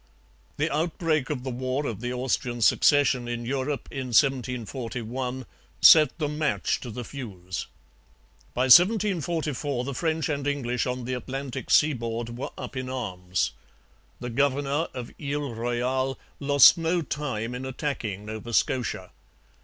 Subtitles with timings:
[0.57, 5.45] The outbreak of the war of the Austrian Succession in Europe in 1741
[5.79, 7.67] set the match to the fuse.
[8.55, 13.51] By 1744 the French and English on the Atlantic seaboard were up in arms.
[14.19, 19.11] The governor of Ile Royale lost no time in attacking Nova Scotia.